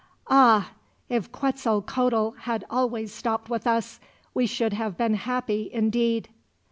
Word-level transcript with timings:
Ah! 0.31 0.71
If 1.09 1.31
Quetzalcoatl 1.31 2.31
had 2.35 2.65
always 2.71 3.13
stopped 3.13 3.51
with 3.51 3.67
us, 3.67 3.99
we 4.33 4.47
should 4.47 4.73
have 4.73 4.97
been 4.97 5.13
happy, 5.13 5.69
indeed!" 5.71 6.27